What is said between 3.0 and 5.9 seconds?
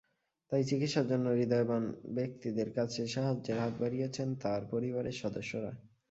সাহায্যের হাত বাড়িয়েছেন তাঁর পরিবারের সদস্যরা।